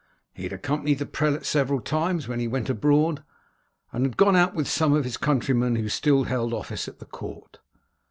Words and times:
He 0.33 0.41
had 0.41 0.51
accompanied 0.51 0.97
the 0.97 1.05
prelate 1.05 1.45
several 1.45 1.79
times 1.79 2.27
when 2.27 2.39
he 2.39 2.47
went 2.47 2.71
abroad, 2.71 3.21
and 3.91 4.03
had 4.03 4.17
gone 4.17 4.35
out 4.35 4.55
with 4.55 4.67
some 4.67 4.93
of 4.93 5.03
his 5.03 5.15
countrymen 5.15 5.75
who 5.75 5.89
still 5.89 6.23
held 6.23 6.55
office 6.55 6.87
at 6.87 6.97
the 6.97 7.05
court. 7.05 7.59